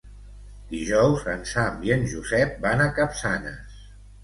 Dijous 0.71 1.25
en 1.33 1.43
Sam 1.51 1.85
i 1.89 1.95
en 1.97 2.09
Josep 2.15 2.59
van 2.67 2.85
a 2.89 2.91
Capçanes. 2.99 3.81